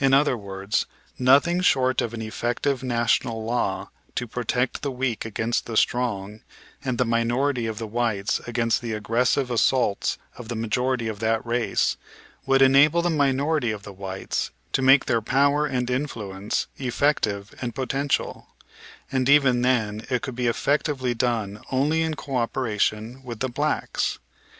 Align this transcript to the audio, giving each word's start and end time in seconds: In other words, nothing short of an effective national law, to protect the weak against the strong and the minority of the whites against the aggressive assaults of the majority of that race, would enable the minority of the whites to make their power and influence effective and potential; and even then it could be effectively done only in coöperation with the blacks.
In 0.00 0.12
other 0.12 0.36
words, 0.36 0.84
nothing 1.16 1.60
short 1.60 2.02
of 2.02 2.12
an 2.12 2.20
effective 2.20 2.82
national 2.82 3.44
law, 3.44 3.88
to 4.16 4.26
protect 4.26 4.82
the 4.82 4.90
weak 4.90 5.24
against 5.24 5.66
the 5.66 5.76
strong 5.76 6.40
and 6.84 6.98
the 6.98 7.04
minority 7.04 7.66
of 7.66 7.78
the 7.78 7.86
whites 7.86 8.40
against 8.48 8.82
the 8.82 8.94
aggressive 8.94 9.52
assaults 9.52 10.18
of 10.36 10.48
the 10.48 10.56
majority 10.56 11.06
of 11.06 11.20
that 11.20 11.46
race, 11.46 11.96
would 12.44 12.62
enable 12.62 13.00
the 13.00 13.10
minority 13.10 13.70
of 13.70 13.84
the 13.84 13.92
whites 13.92 14.50
to 14.72 14.82
make 14.82 15.04
their 15.06 15.22
power 15.22 15.66
and 15.66 15.88
influence 15.88 16.66
effective 16.78 17.54
and 17.60 17.76
potential; 17.76 18.48
and 19.12 19.28
even 19.28 19.62
then 19.62 20.04
it 20.10 20.20
could 20.20 20.34
be 20.34 20.48
effectively 20.48 21.14
done 21.14 21.62
only 21.70 22.02
in 22.02 22.14
coöperation 22.14 23.22
with 23.22 23.38
the 23.38 23.48
blacks. 23.48 24.18